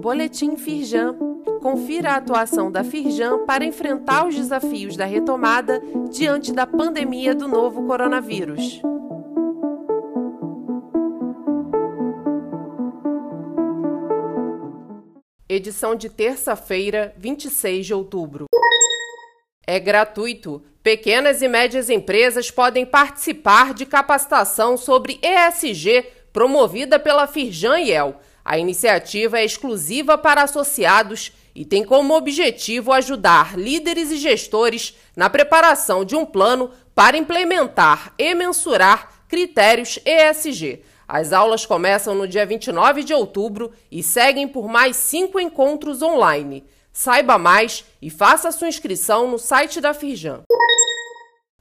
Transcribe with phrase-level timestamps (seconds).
[0.00, 1.16] Boletim Firjan.
[1.62, 5.80] Confira a atuação da Firjan para enfrentar os desafios da retomada
[6.10, 8.82] diante da pandemia do novo coronavírus.
[15.48, 18.46] Edição de terça-feira, 26 de outubro.
[19.66, 20.62] É gratuito.
[20.82, 26.04] Pequenas e médias empresas podem participar de capacitação sobre ESG
[26.34, 28.16] promovida pela Firjan El.
[28.44, 35.30] A iniciativa é exclusiva para associados e tem como objetivo ajudar líderes e gestores na
[35.30, 40.82] preparação de um plano para implementar e mensurar critérios ESG.
[41.06, 46.64] As aulas começam no dia 29 de outubro e seguem por mais cinco encontros online.
[46.92, 50.42] Saiba mais e faça sua inscrição no site da Firjan.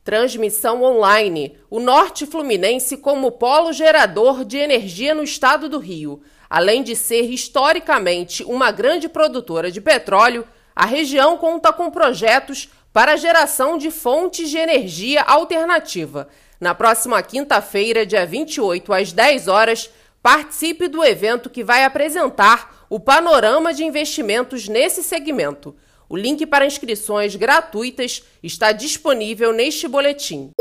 [0.04, 1.58] Transmissão online.
[1.70, 6.22] O Norte Fluminense como polo gerador de energia no estado do Rio.
[6.50, 10.46] Além de ser historicamente uma grande produtora de petróleo,
[10.76, 16.28] a região conta com projetos para a geração de fontes de energia alternativa.
[16.60, 19.90] Na próxima quinta-feira, dia 28, às 10 horas,
[20.22, 25.76] participe do evento que vai apresentar o panorama de investimentos nesse segmento.
[26.14, 30.52] O link para inscrições gratuitas está disponível neste boletim.